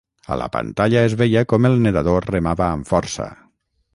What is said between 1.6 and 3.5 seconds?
el nedador remava amb força.